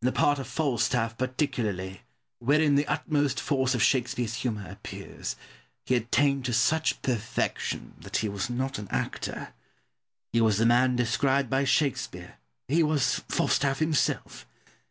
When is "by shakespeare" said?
11.50-12.38